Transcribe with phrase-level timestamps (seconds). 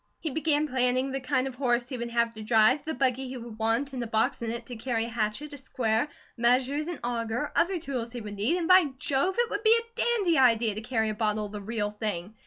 [0.19, 3.37] He began planning the kind of horse he would have to drive, the buggy he
[3.37, 6.97] would want, and a box in it to carry a hatchet, a square, measures, an
[7.03, 9.35] auger, other tools he would need, and by Jove!
[9.37, 12.33] it would be a dandy idea to carry a bottle of the real thing.